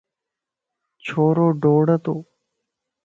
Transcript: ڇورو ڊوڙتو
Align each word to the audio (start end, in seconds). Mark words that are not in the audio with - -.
ڇورو 1.05 1.47
ڊوڙتو 1.63 2.15